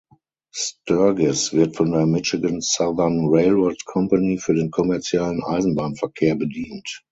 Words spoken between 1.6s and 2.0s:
von